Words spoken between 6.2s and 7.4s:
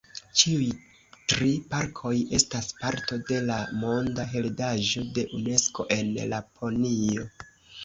Laponio.